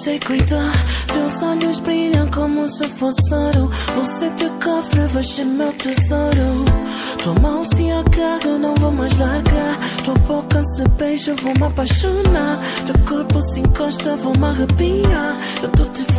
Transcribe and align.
cortocircuito. 0.00 0.54
Teus 1.12 1.42
olhos 1.42 1.80
brilham 1.80 2.26
como 2.30 2.66
se 2.66 2.88
fosse 2.88 3.34
ouro. 3.34 3.70
Você 3.94 4.30
te 4.30 4.48
cofre, 4.62 5.24
ser 5.24 5.44
meu 5.44 5.72
tesouro. 5.74 6.64
Tua 7.22 7.34
mão 7.40 7.64
se 7.66 7.90
agarra, 7.90 8.58
não 8.58 8.74
vou 8.76 8.92
mais 8.92 9.16
largar. 9.18 9.78
Tua 10.04 10.14
boca 10.14 10.64
se 10.64 10.88
beija, 10.88 11.34
vou 11.42 11.54
me 11.54 11.64
apaixonar. 11.64 12.58
Teu 12.86 12.98
corpo 13.06 13.40
se 13.42 13.60
encosta, 13.60 14.16
vou 14.16 14.36
me 14.36 14.46
arrepiar. 14.46 15.36
Eu 15.62 15.68
tô 15.70 15.84
te 15.86 16.09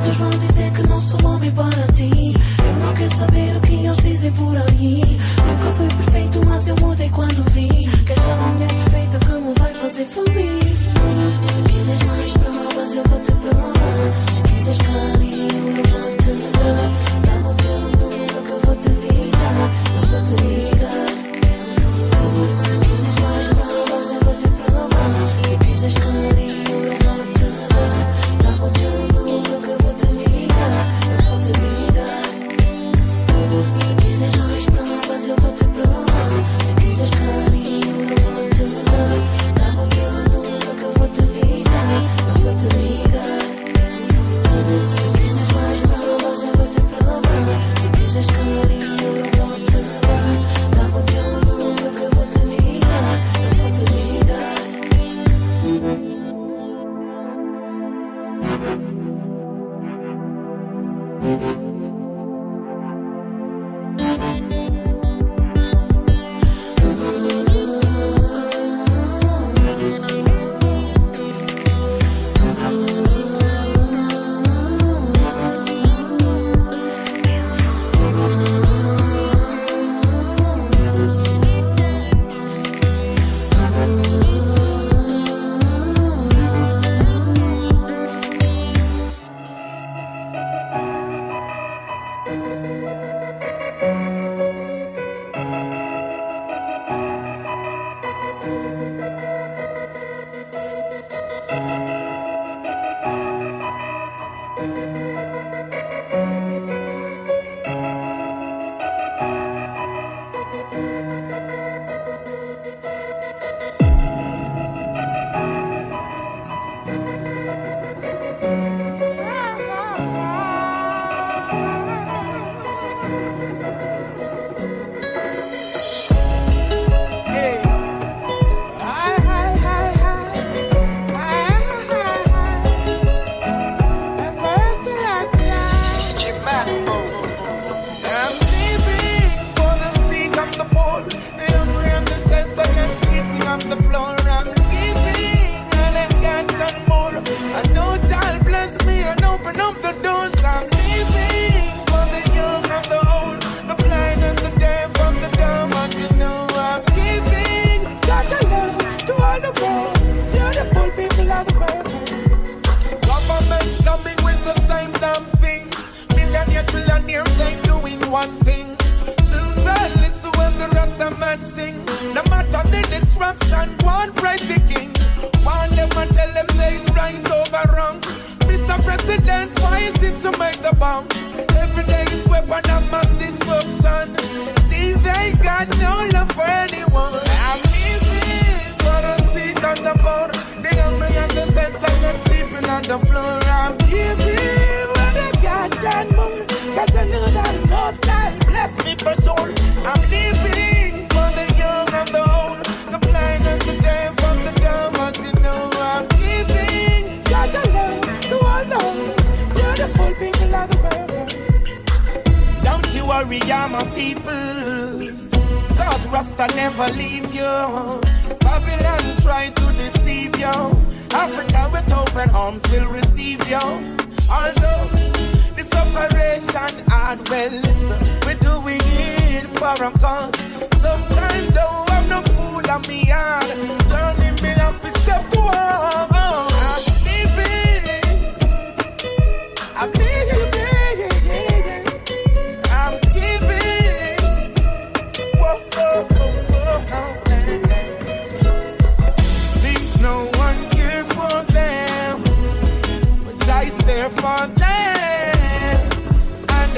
Muitos 0.00 0.16
vão 0.16 0.30
dizer 0.30 0.72
que 0.72 0.82
não 0.88 0.98
sou 0.98 1.20
homem 1.26 1.50
para 1.52 1.92
ti. 1.92 2.10
Eu 2.10 2.86
não 2.86 2.94
quero 2.94 3.16
saber 3.16 3.54
o 3.54 3.60
que 3.60 3.74
eles 3.74 3.96
dizem 3.98 4.32
por 4.32 4.56
aí. 4.56 5.02
Nunca 5.46 5.74
fui 5.76 5.88
perfeito, 5.88 6.40
mas 6.46 6.68
eu 6.68 6.76
mudei 6.76 7.10
quando 7.10 7.50
vi. 7.50 7.68
Que 7.68 8.12
essa 8.12 8.34
mulher 8.34 8.70
é 8.70 8.90
perfeita 8.90 9.26
como 9.26 9.54
vai 9.58 9.74
fazer 9.74 10.06
feliz. 10.06 10.49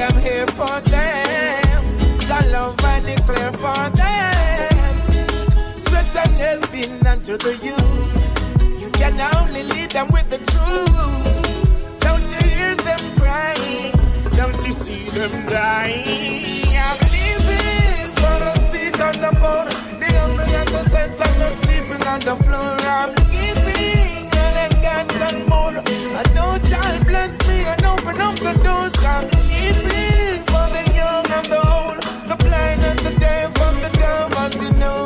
them 0.02 0.21
here 0.21 0.47
for 0.59 0.80
them. 0.90 1.82
The 2.30 2.38
love 2.50 2.76
I 2.94 2.99
declare 3.11 3.52
for 3.64 3.82
them. 4.00 4.75
Strength 5.85 6.16
and 6.25 6.35
helping 6.47 7.06
unto 7.06 7.37
the 7.37 7.54
youth. 7.68 8.82
You 8.82 8.90
can 9.00 9.14
only 9.37 9.62
lead 9.62 9.90
them 9.92 10.09
with 10.11 10.28
the 10.28 10.40
truth. 10.50 12.00
Don't 12.06 12.26
you 12.35 12.42
hear 12.50 12.75
them 12.88 13.02
crying? 13.21 13.92
Don't 14.40 14.61
you 14.66 14.73
see 14.73 15.04
them 15.11 15.35
dying? 15.47 16.66
I'm 16.87 16.99
living 17.16 18.11
for 18.21 18.38
a 18.50 18.54
seat 18.71 18.99
on 19.09 19.16
the 19.25 19.32
board. 19.40 19.68
The 20.00 20.09
hungry 20.18 20.54
and 20.61 20.71
the 20.75 20.82
set 20.90 21.11
and 21.26 21.37
the 21.42 21.50
sleeping 21.62 22.04
on 22.12 22.21
the 22.28 22.37
floor. 22.44 22.76
I'm 22.99 23.14
living 23.30 23.91
and 25.02 25.23
and 25.35 25.49
more. 25.49 25.73
I 26.21 26.23
know 26.35 26.59
God 26.71 27.06
bless 27.06 27.32
me 27.49 27.64
and 27.64 27.85
open 27.85 28.21
up 28.21 28.37
the 28.37 28.54
doors. 28.62 28.94
I'm 29.04 29.25
living 29.50 30.42
for 30.50 30.66
the 30.75 30.82
young 30.94 31.26
and 31.38 31.47
the 31.47 31.61
old, 31.76 31.99
the 32.28 32.37
blind 32.44 32.82
and 32.85 32.99
the 33.00 33.14
deaf 33.18 33.61
and 33.66 33.78
the 33.85 33.90
dumb, 33.99 34.32
as 34.32 34.54
you 34.62 34.71
know. 34.73 35.01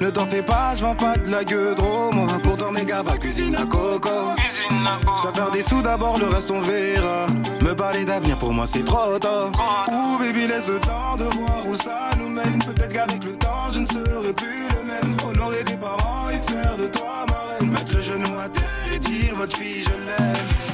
Ne 0.00 0.10
t'en 0.10 0.26
fais 0.28 0.42
pas, 0.42 0.72
je 0.76 0.82
vends 0.82 0.94
pas 0.94 1.16
de 1.16 1.28
la 1.30 1.42
gueule 1.42 1.74
Moi 2.12 2.26
pour 2.44 2.70
mes 2.70 2.84
gars, 2.84 3.02
cuisine 3.20 3.56
à 3.56 3.66
coco. 3.66 4.08
Je 4.38 5.22
dois 5.22 5.32
faire 5.34 5.50
des 5.50 5.62
sous 5.62 5.82
d'abord, 5.82 6.16
le 6.18 6.26
reste 6.26 6.50
on 6.52 6.60
verra. 6.60 7.26
Me 7.60 7.74
parler 7.74 8.04
d'avenir 8.04 8.38
pour 8.38 8.52
moi 8.52 8.66
c'est 8.68 8.84
trop 8.84 9.18
tôt. 9.18 9.50
Ouh 9.90 10.18
baby, 10.18 10.46
laisse 10.46 10.68
le 10.68 10.78
temps 10.78 11.16
de 11.16 11.24
voir 11.24 11.66
où 11.66 11.74
ça 11.74 12.10
nous 12.20 12.28
mène. 12.28 12.60
Peut-être 12.64 12.92
qu'avec 12.92 13.24
le 13.24 13.32
temps, 13.32 13.72
je 13.72 13.80
ne 13.80 13.86
serai 13.86 14.32
plus 14.32 14.68
le 14.76 14.84
même. 14.86 15.16
Honorer 15.26 15.64
tes 15.64 15.76
parents 15.76 16.28
et 16.30 16.52
faire 16.52 16.76
de 16.76 16.86
toi 16.86 17.26
ma 17.28 17.56
reine. 17.56 17.70
Mettre 17.72 17.94
le 17.96 18.00
genou 18.00 18.38
à 18.38 18.48
terre 18.48 18.94
et 18.94 18.98
dire 19.00 19.34
votre 19.34 19.56
fille, 19.56 19.82
je 19.82 19.90
l'aime. 19.90 20.67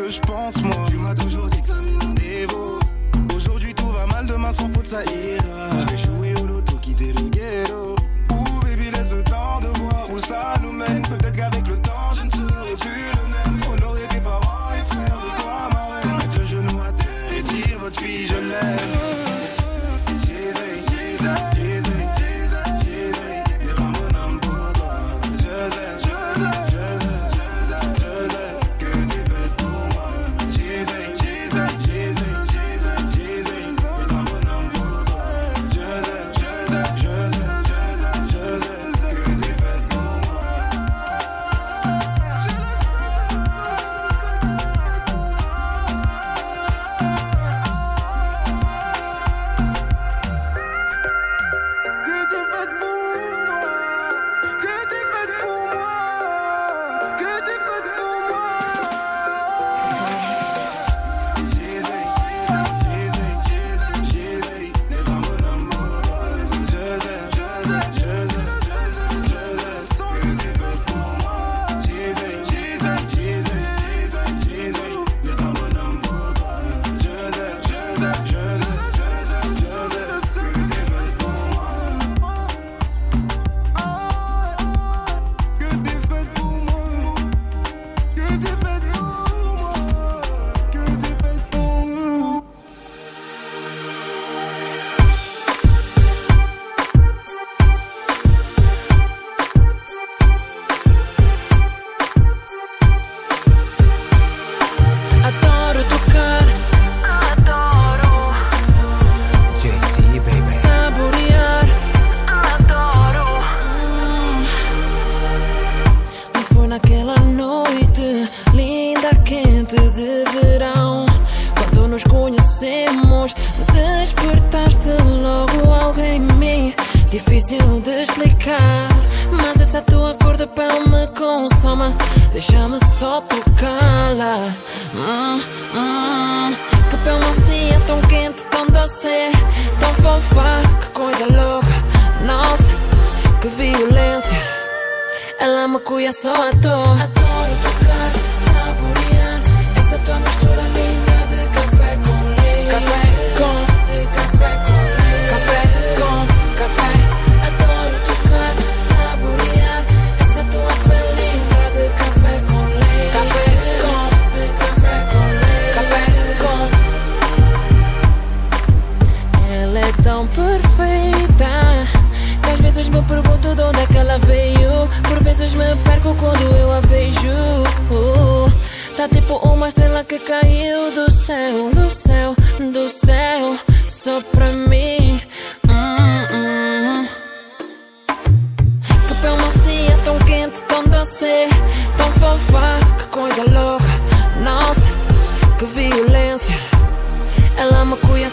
que 0.00 0.08
je 0.08 0.20
pense, 0.20 0.62
moi. 0.62 0.84
Tu 0.88 0.96
m'as 0.96 1.14
toujours 1.14 1.46
dit 1.46 1.60
que 1.60 1.68
ça 1.68 1.74
Aujourd'hui 3.34 3.74
tout 3.74 3.88
va 3.88 4.06
mal, 4.06 4.26
demain 4.26 4.52
sans 4.52 4.68
faute 4.70 4.86
ça 4.86 5.02
ira. 5.04 5.37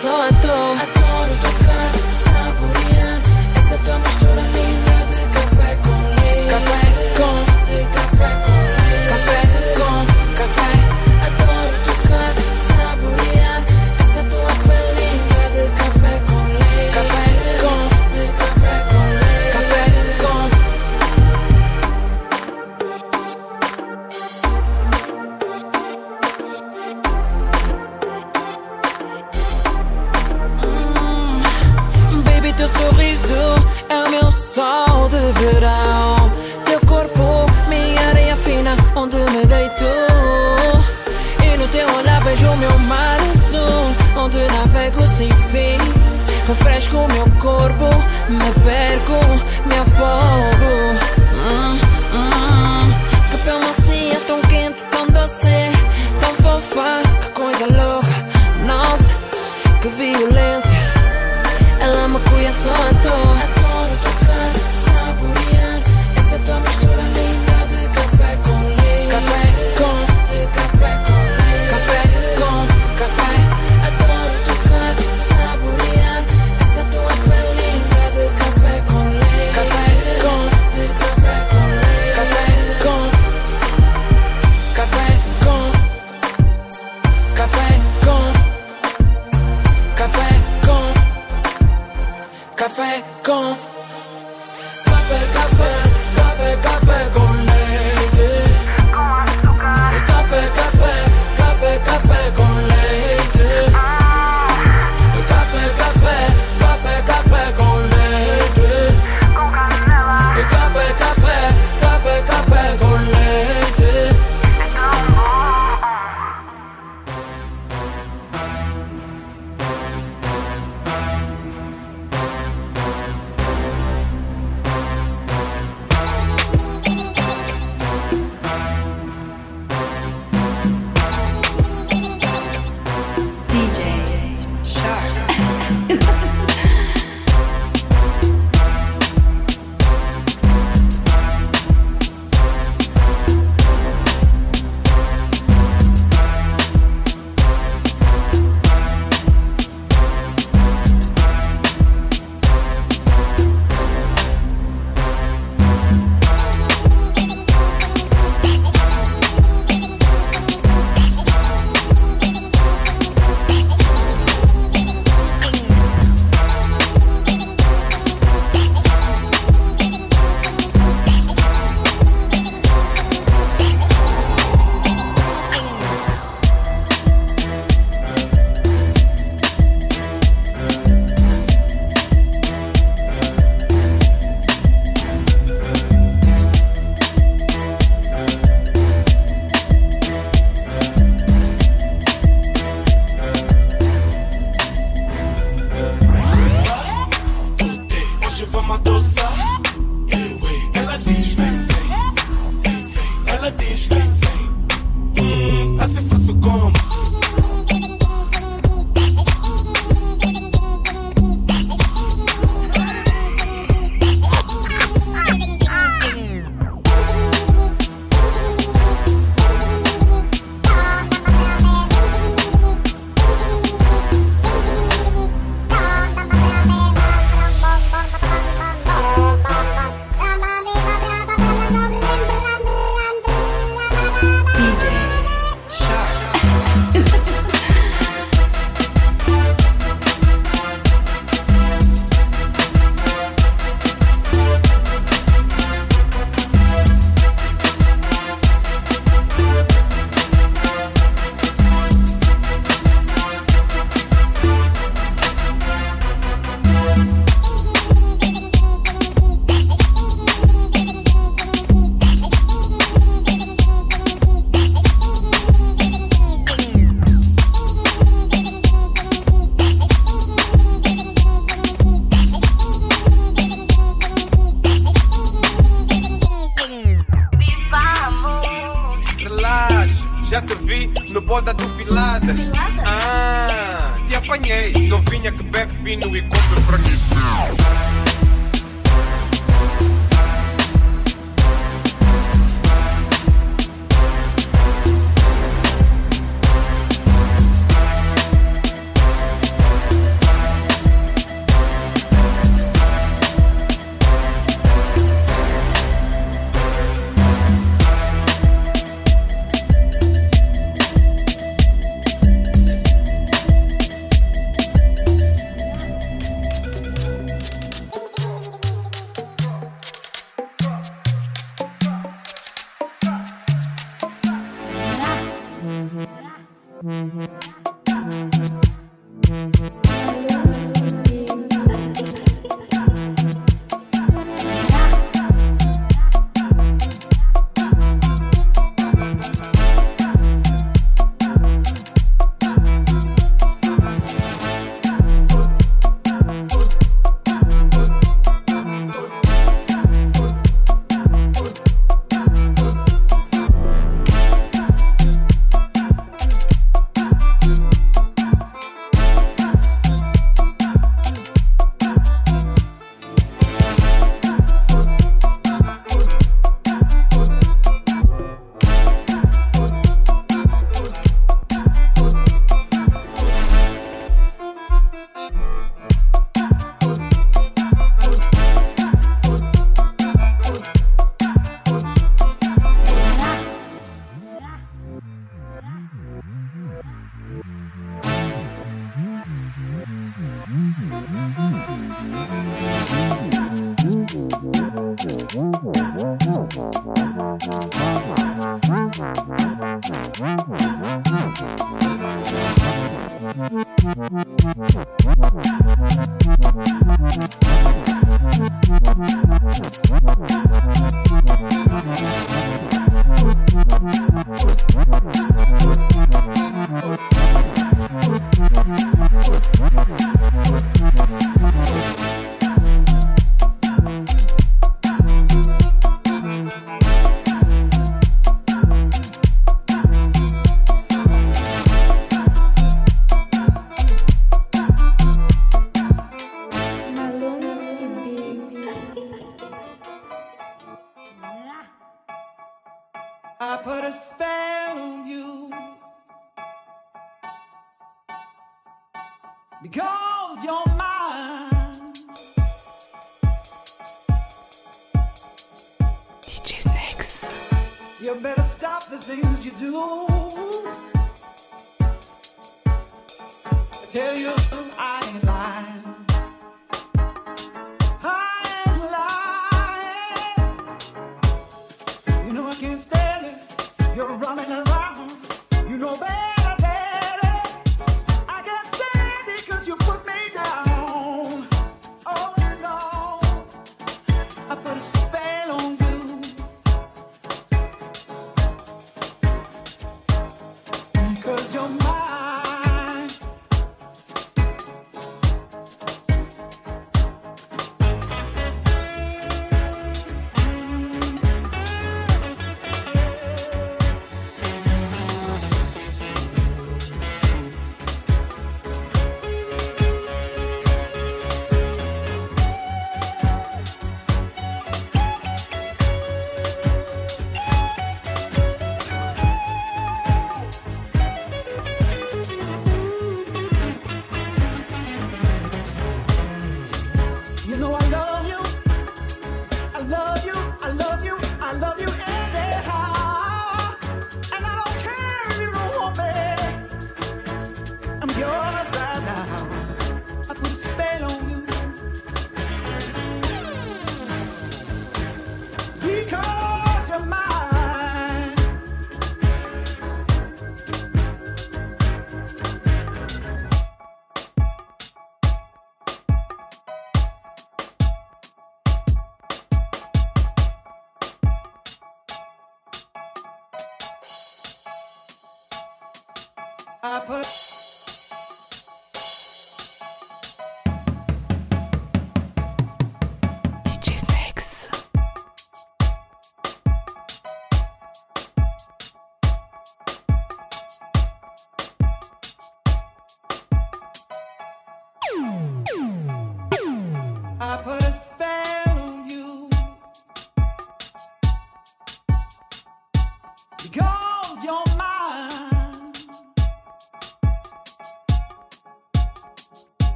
Me 0.00 0.08
cuia 0.08 0.08
só 0.08 0.22
à 0.22 0.32
toa. 0.32 0.99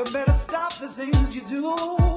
You 0.00 0.10
better 0.14 0.32
stop 0.32 0.72
the 0.78 0.88
things 0.88 1.36
you 1.36 1.42
do. 1.42 2.09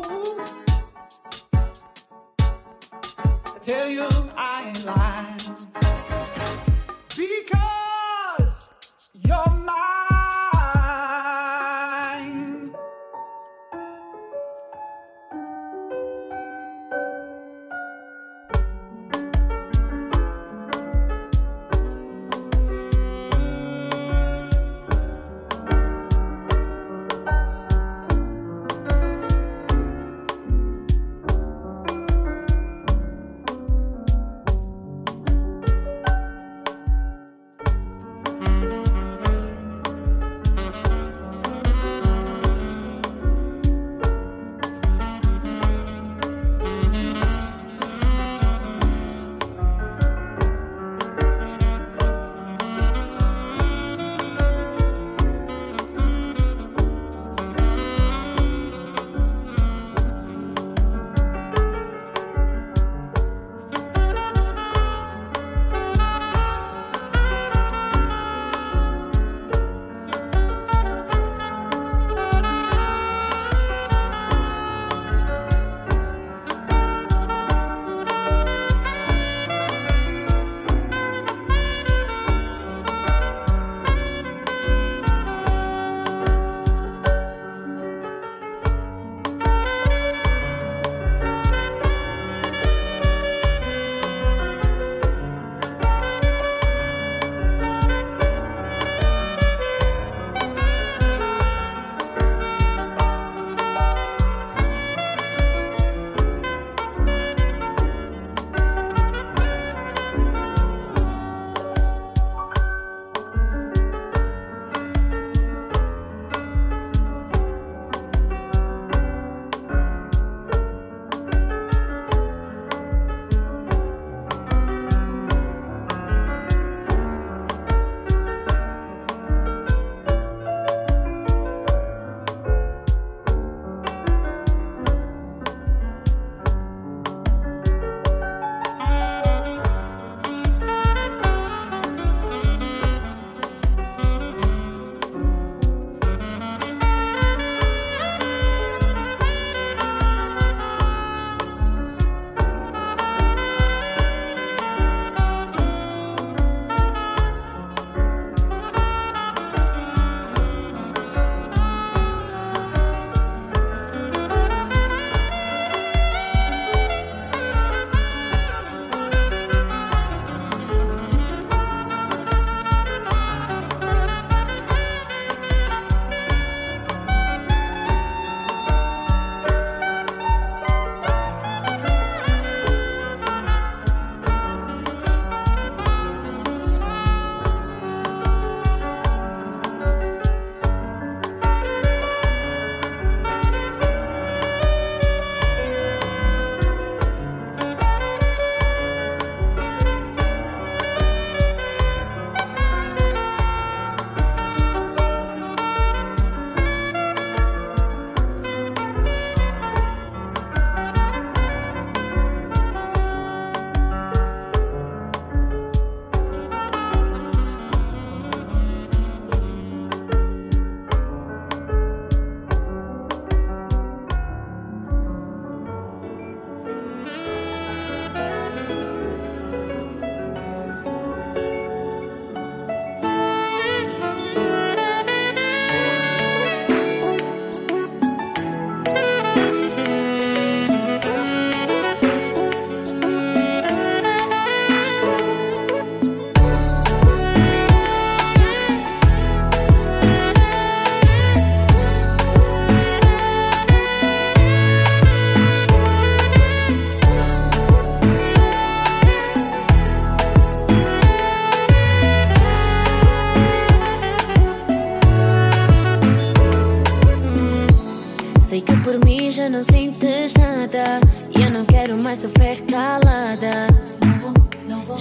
Sofrer 272.16 272.62
calada. 272.62 273.68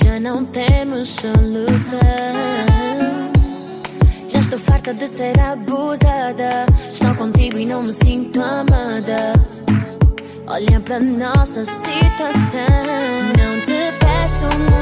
Já 0.02 0.18
não 0.18 0.44
temos 0.44 1.10
solução. 1.10 1.98
Já 4.28 4.40
estou 4.40 4.58
farta 4.58 4.94
de 4.94 5.06
ser 5.06 5.38
abusada. 5.38 6.66
Estou 6.90 7.14
contigo 7.14 7.58
e 7.58 7.66
não 7.66 7.82
me 7.82 7.92
sinto 7.92 8.40
amada. 8.40 9.32
Olha 10.46 10.80
pra 10.80 11.00
nossa 11.00 11.64
situação. 11.64 12.66
Não 13.38 13.60
te 13.66 13.92
peço 13.98 14.81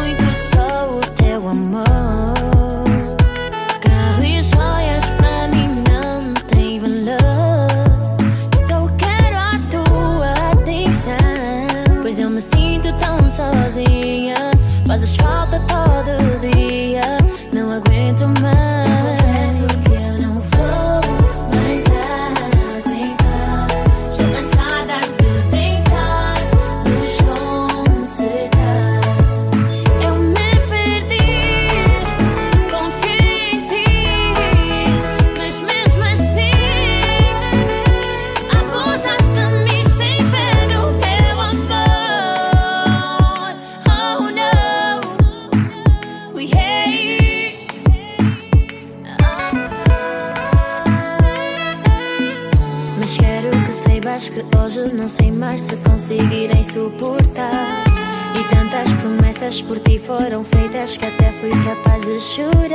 Shoot. 62.21 62.70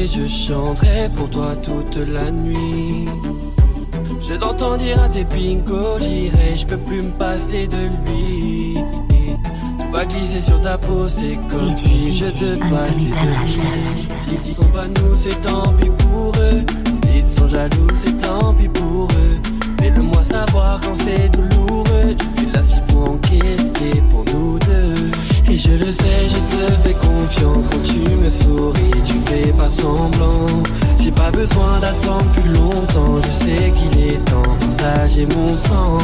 Je 0.00 0.26
chanterai 0.26 1.08
pour 1.16 1.28
toi 1.30 1.54
toute 1.56 1.96
la 1.96 2.30
nuit. 2.30 3.08
Je 4.20 4.34
t'entends 4.34 4.76
dire 4.76 5.02
à 5.02 5.08
tes 5.08 5.24
pincos, 5.24 5.98
j'irai, 6.00 6.56
je 6.56 6.66
peux 6.66 6.78
plus 6.78 7.02
me 7.02 7.10
passer 7.10 7.66
de 7.66 7.82
lui. 8.06 8.74
Tout 8.74 9.92
va 9.92 10.04
glisser 10.06 10.40
sur 10.40 10.60
ta 10.60 10.78
peau, 10.78 11.08
c'est 11.08 11.36
comme 11.50 11.70
si 11.70 12.16
je 12.16 12.26
te 12.26 12.58
passais. 12.70 13.12
S'ils 14.26 14.54
sont 14.54 14.68
pas 14.68 14.86
nous, 14.86 15.16
c'est 15.16 15.40
tant 15.42 15.72
pis 15.74 15.90
pour 16.04 16.32
eux. 16.40 16.62
S'ils 17.04 17.24
sont 17.24 17.48
jaloux, 17.48 17.88
c'est 18.02 18.16
tant 18.18 18.54
pis 18.54 18.68
pour 18.68 19.04
eux. 19.04 19.38
Fais-le-moi 19.78 20.24
savoir 20.24 20.80
quand 20.80 20.96
c'est 21.04 21.28
douloureux. 21.28 22.16
Je 22.18 22.40
suis 22.40 22.50
là 22.52 22.62
s'il 22.62 22.82
faut 22.90 23.04
encaisser 23.04 24.02
pour 24.10 24.24
nous. 24.32 24.41
Et 25.52 25.58
je 25.58 25.72
le 25.72 25.90
sais, 25.90 26.28
je 26.28 26.56
te 26.56 26.72
fais 26.82 26.94
confiance 26.94 27.68
quand 27.70 27.82
tu 27.82 27.98
me 28.16 28.30
souris, 28.30 29.02
tu 29.04 29.18
fais 29.26 29.52
pas 29.52 29.68
semblant. 29.68 30.46
J'ai 30.98 31.10
pas 31.10 31.30
besoin 31.30 31.78
d'attendre 31.78 32.24
plus 32.32 32.54
longtemps, 32.54 33.20
je 33.20 33.30
sais 33.30 33.70
qu'il 33.76 34.02
est 34.02 34.24
temps 34.24 34.56
de 34.78 35.34
mon 35.36 35.58
sang. 35.58 35.98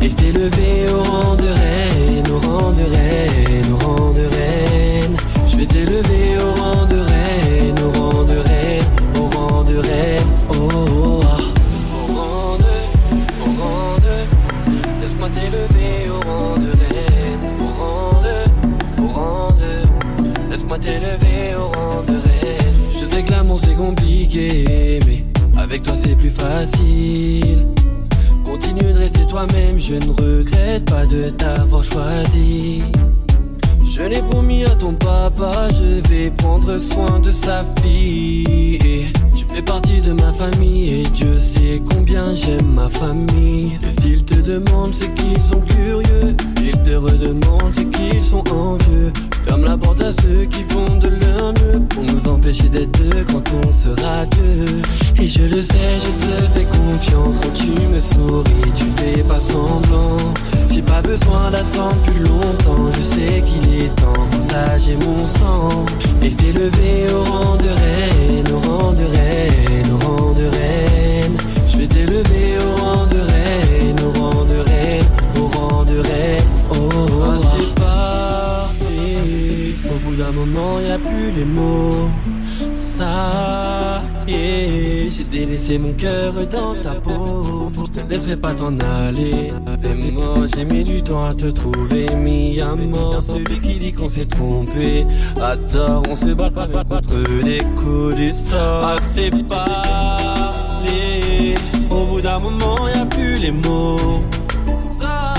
Et 0.00 0.08
t'élever 0.08 0.86
au 0.94 1.02
rang 1.02 1.34
de 1.34 1.48
reine, 1.48 2.26
au 2.30 2.38
rang 2.46 2.70
de 2.70 2.82
reine, 2.82 3.72
au 3.72 3.84
rang 3.84 4.12
de 4.12 4.20
reine. 4.20 5.16
Je 5.50 5.56
vais 5.56 5.66
t'élever 5.66 6.38
au 6.38 6.60
rang 6.62 6.86
de 6.86 7.00
reine, 7.00 7.74
au 7.84 7.98
rang 7.98 8.22
de 8.22 8.38
reine, 8.38 8.84
au 9.18 9.36
rang 9.36 9.64
de 9.64 9.78
reine. 9.78 10.28
Oh, 10.48 11.01
t'élever 20.82 21.54
au 21.56 21.66
rang 21.66 22.02
de 22.06 22.12
reine. 22.12 22.74
Je 23.00 23.06
sais 23.08 23.22
que 23.22 23.30
l'amour 23.30 23.60
c'est 23.64 23.74
compliqué, 23.74 24.98
mais 25.06 25.24
avec 25.56 25.82
toi 25.84 25.94
c'est 25.96 26.16
plus 26.16 26.30
facile. 26.30 27.66
Continue 28.44 28.92
de 28.92 28.98
rester 28.98 29.26
toi-même, 29.26 29.78
je 29.78 29.94
ne 29.94 30.10
regrette 30.10 30.90
pas 30.90 31.06
de 31.06 31.30
t'avoir 31.30 31.84
choisi. 31.84 32.82
Je 33.94 34.02
l'ai 34.02 34.22
promis 34.30 34.64
à 34.64 34.70
ton 34.70 34.94
papa, 34.94 35.68
je 35.70 36.08
vais 36.08 36.30
prendre 36.30 36.78
soin 36.78 37.20
de 37.20 37.30
sa 37.30 37.64
fille. 37.80 39.12
Tu 39.36 39.44
fais 39.54 39.62
partie 39.62 40.00
de 40.00 40.12
ma 40.12 40.32
famille 40.32 41.00
et 41.00 41.02
Dieu 41.02 41.38
sait 41.38 41.80
combien 41.90 42.34
j'aime 42.34 42.72
ma 42.74 42.88
famille. 42.88 43.78
Et 43.86 44.00
s'ils 44.00 44.24
te 44.24 44.40
demandent, 44.40 44.94
c'est 44.94 45.14
qu'ils 45.14 45.42
sont 45.42 45.60
curieux. 45.60 46.34
S'ils 46.58 46.82
te 46.82 46.94
redemandent, 46.94 47.72
c'est 47.74 47.90
qu'ils 47.90 48.24
sont 48.24 48.44
envieux. 48.52 49.12
Ferme 49.46 49.64
la 49.64 49.76
porte 49.76 50.00
à 50.00 50.12
ceux 50.12 50.44
qui 50.50 50.62
font 50.68 50.96
de 50.98 51.08
leur 51.08 51.52
mieux 51.52 51.80
pour 51.88 52.04
nous 52.04 52.28
empêcher 52.28 52.68
d'être 52.68 52.92
deux 53.02 53.24
quand 53.30 53.42
on 53.66 53.72
sera 53.72 54.24
vieux. 54.24 54.82
Et 55.22 55.28
je 55.28 55.42
le 55.42 55.62
sais, 55.62 55.98
je 56.00 56.26
te 56.26 56.42
fais 56.54 56.64
confiance 56.64 57.38
quand 57.42 57.54
tu 57.54 57.70
me 57.70 58.00
souris, 58.00 58.72
tu 58.74 58.84
fais 58.96 59.22
pas 59.22 59.40
semblant. 59.40 60.16
J'ai 60.70 60.82
pas 60.82 61.02
besoin 61.02 61.50
d'attendre 61.50 61.96
plus 62.06 62.22
longtemps, 62.24 62.90
je 62.96 63.02
sais 63.02 63.42
qu'il 63.46 63.82
est 63.82 63.94
temps 63.96 64.12
partager 64.52 64.96
mon 64.96 65.26
sang. 65.26 65.68
Et 66.22 66.30
t'élever 66.30 67.06
au 67.12 67.24
rang 67.24 67.56
de 67.56 67.68
reine, 67.68 68.46
au 68.52 68.60
rang 68.68 68.92
de 68.92 69.04
reine, 69.04 69.86
au 69.92 70.06
rang 70.06 70.32
de 70.32 70.44
reine. 70.44 71.36
Je 71.68 71.78
vais 71.78 71.86
t'élever 71.86 72.58
au 72.58 72.82
rang 72.82 73.06
de 73.06 73.20
reine, 73.20 73.96
au 74.00 74.20
rang 74.20 74.44
de 74.44 74.70
reine, 74.70 75.04
au 75.36 75.58
rang 75.58 75.84
de 75.84 75.98
reine. 75.98 76.41
D'un 80.32 80.46
moment, 80.46 80.80
y 80.80 80.90
a 80.90 80.98
plus 80.98 81.30
les 81.30 81.44
mots. 81.44 82.08
Ça 82.74 84.02
y 84.26 84.32
est, 84.32 85.10
j'ai 85.10 85.24
délaissé 85.24 85.76
mon 85.76 85.92
cœur 85.92 86.32
dans 86.50 86.74
ta 86.74 86.94
peau. 86.94 87.70
Je 87.76 88.00
te 88.00 88.08
laisserai 88.08 88.36
pas 88.36 88.54
t'en 88.54 88.78
aller. 88.78 89.52
C'est 89.82 89.94
mort, 89.94 90.46
j'ai 90.54 90.64
mis 90.64 90.84
du 90.84 91.02
temps 91.02 91.20
à 91.20 91.34
te 91.34 91.50
trouver. 91.50 92.06
Mis 92.16 92.58
à 92.62 92.74
mort, 92.74 93.22
celui 93.22 93.60
qui 93.60 93.78
dit 93.78 93.92
qu'on 93.92 94.08
s'est 94.08 94.24
trompé. 94.24 95.04
À 95.40 95.54
tort, 95.56 96.02
on 96.08 96.16
se 96.16 96.32
bat 96.32 96.50
pas 96.50 96.66
contre 96.66 97.42
des 97.42 97.60
coups 97.76 98.16
du 98.16 98.30
sort. 98.30 98.84
Ah, 98.84 98.96
c'est 99.12 99.30
parler. 99.46 101.56
Au 101.90 102.06
bout 102.06 102.22
d'un 102.22 102.38
moment, 102.38 102.88
y 102.88 102.98
a 102.98 103.04
plus 103.04 103.38
les 103.38 103.52
mots. 103.52 104.22
Ça 104.98 105.34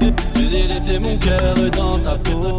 y 0.00 0.06
est, 0.06 0.14
j'ai 0.36 0.48
délaissé 0.48 1.00
mon 1.00 1.18
cœur 1.18 1.56
dans 1.76 1.98
ta 1.98 2.16
peau. 2.18 2.56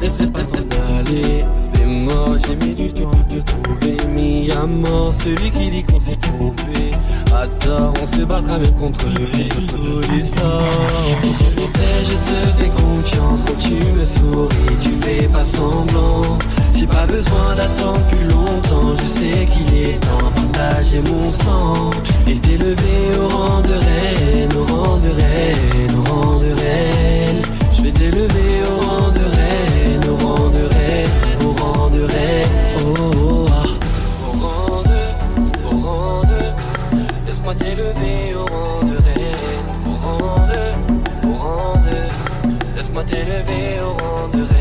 Laisserai 0.00 0.26
pas 0.26 0.42
t'en 0.42 0.96
aller. 0.98 1.44
C'est 1.58 1.86
mort, 1.86 2.36
j'ai 2.46 2.56
mis 2.56 2.74
du 2.74 2.92
temps 2.92 3.10
à 3.10 3.24
te 3.32 3.40
trouver. 3.40 3.96
Mis 4.14 4.50
à 4.50 4.66
mort, 4.66 5.12
celui 5.12 5.50
qui 5.50 5.70
dit 5.70 5.84
qu'on 5.84 6.00
s'est 6.00 6.16
trompé. 6.16 6.92
À 7.32 7.46
tort, 7.64 7.92
on 8.02 8.06
se 8.06 8.22
battra 8.22 8.58
même 8.58 8.72
contre 8.74 9.06
les 9.08 10.24
sort. 10.24 10.62
Je 11.22 11.78
sais, 11.78 12.04
je 12.04 12.12
te 12.12 12.36
fais 12.58 12.70
confiance 12.70 13.42
quand 13.46 13.58
tu 13.58 13.74
me 13.74 14.04
souris, 14.04 14.76
tu 14.80 14.90
fais 15.02 15.28
pas 15.28 15.44
semblant. 15.44 16.38
J'ai 16.74 16.86
pas 16.86 17.06
besoin 17.06 17.54
d'attendre 17.56 18.00
plus 18.10 18.28
longtemps, 18.28 18.94
je 19.00 19.06
sais 19.06 19.48
qu'il 19.52 19.76
est 19.78 19.98
temps 20.00 20.30
de 20.36 20.56
partager 20.56 21.00
mon 21.12 21.32
sang. 21.32 21.90
Et 22.26 22.36
t'élever 22.36 23.00
au 23.20 23.28
rang 23.28 23.60
de 23.60 23.72
reine, 23.72 24.52
au 24.56 24.64
rang 24.72 24.96
de 24.98 25.08
reine, 25.08 25.96
au 25.98 26.02
rang 26.10 26.38
de 26.38 26.52
reine. 26.60 27.42
Je 27.76 27.82
vais 27.82 27.92
t'élever 27.92 28.62
au 28.64 28.86
rang 28.86 29.10
de 29.10 29.25
de 31.96 32.02
reine. 32.04 32.46
Oh, 32.78 32.94
oh, 33.16 33.46
ah. 33.50 33.64
Au 34.26 34.32
rang 34.42 34.82
de, 34.82 35.02
au 35.64 35.80
rang 35.86 36.20
de, 36.22 36.40
laisse-moi 37.26 37.54
t'élever 37.54 38.34
au 38.34 38.44
rang 38.44 38.80
de 38.80 38.96
reine, 39.06 39.44
au 39.86 39.94
rang 40.04 40.34
de, 40.50 41.28
au 41.28 41.34
rang 41.34 41.72
de, 41.86 41.98
laisse-moi 42.76 43.04
t'élever 43.04 43.80
au 43.82 43.92
rang 44.02 44.28
de 44.28 44.42
reine. 44.42 44.55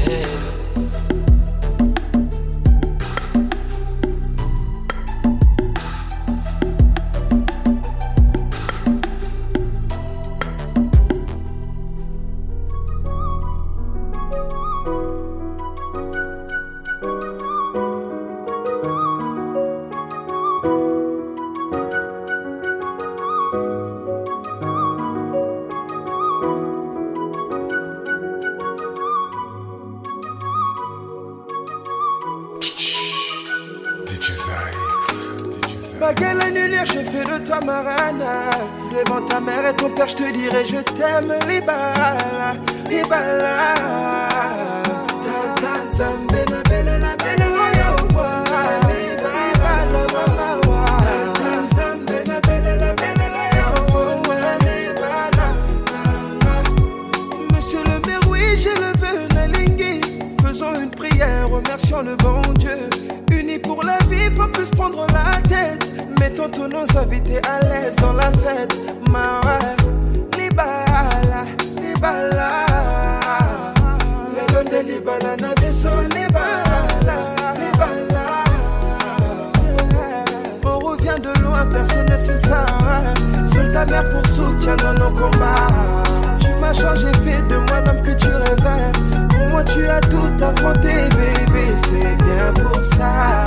S'affronter, 90.38 91.10
bébé, 91.10 91.76
c'est 91.76 92.16
bien 92.24 92.54
pour 92.54 92.84
ça. 92.84 93.44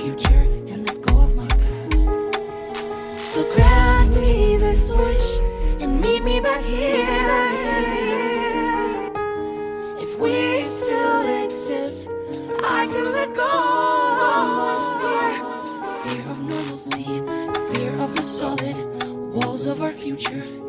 future 0.00 0.44
and 0.70 0.86
let 0.86 1.02
go 1.02 1.20
of 1.20 1.36
my 1.36 1.46
past. 1.46 2.04
So 3.32 3.44
grant 3.54 4.16
me 4.16 4.56
this 4.56 4.88
wish 4.88 5.38
and 5.82 6.00
meet 6.00 6.22
me 6.24 6.40
back 6.40 6.62
here. 6.62 7.04
If 10.00 10.18
we 10.18 10.62
still 10.64 11.44
exist, 11.44 12.08
I 12.78 12.86
can 12.86 13.12
let 13.12 13.34
go 13.34 13.52
of 14.28 14.80
fear. 15.02 15.32
Fear 16.02 16.24
of 16.32 16.38
normalcy, 16.38 17.04
fear 17.74 17.94
of 18.00 18.16
the 18.16 18.22
solid 18.22 18.76
walls 19.34 19.66
of 19.66 19.82
our 19.82 19.92
future. 19.92 20.59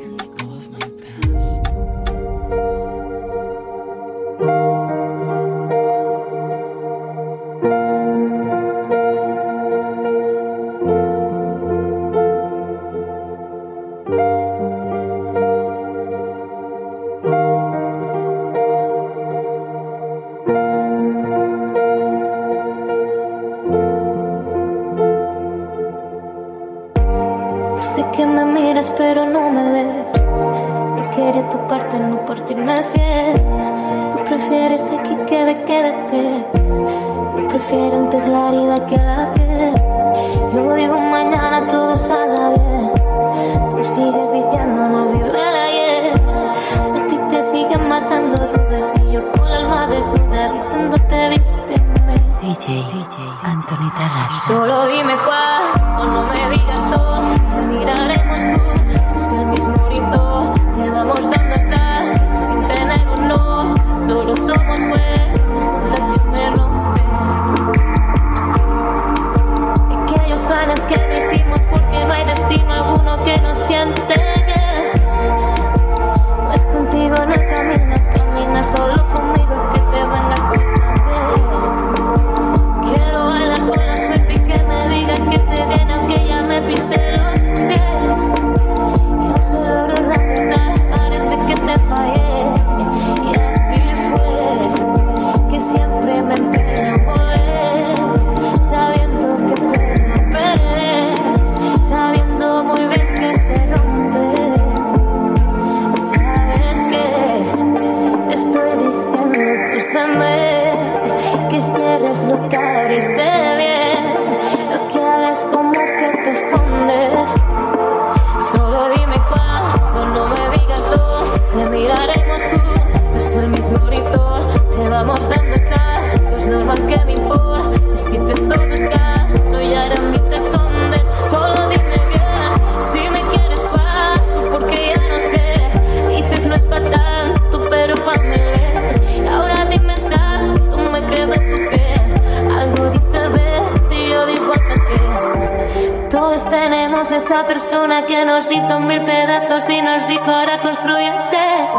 nos 148.42 148.52
hizo 148.52 148.80
mil 148.80 149.04
pedazos 149.04 149.70
y 149.70 149.80
nos 149.84 150.08
dijo 150.08 150.24
ahora 150.24 150.60
construyete. 150.62 151.70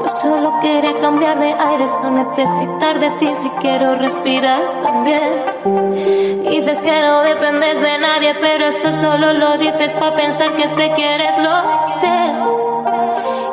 Yo 0.00 0.08
solo 0.08 0.58
quería 0.60 0.96
cambiar 0.96 1.38
de 1.38 1.52
aires, 1.52 1.94
no 2.02 2.10
necesitar 2.12 2.98
de 2.98 3.10
ti 3.18 3.28
si 3.34 3.50
quiero 3.60 3.96
respirar 3.96 4.80
también. 4.80 6.44
Dices 6.48 6.80
que 6.80 6.98
no 7.02 7.20
dependes 7.20 7.78
de 7.78 7.98
nadie, 7.98 8.34
pero 8.40 8.68
eso 8.68 8.90
solo 8.90 9.34
lo 9.34 9.58
dices 9.58 9.92
para 9.92 10.16
pensar 10.16 10.54
que 10.54 10.66
te 10.68 10.92
quieres, 10.92 11.36
lo 11.36 11.76
sé. 11.76 12.32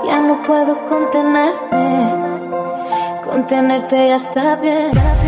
Ya 0.05 0.21
no 0.21 0.41
puedo 0.43 0.85
contenerme, 0.85 2.15
contenerte 3.21 4.07
ya 4.07 4.15
está 4.15 4.55
bien. 4.55 5.18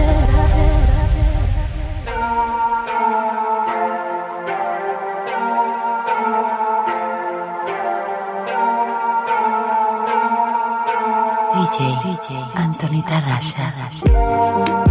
Estonita 12.82 13.21
Raya. 13.21 14.90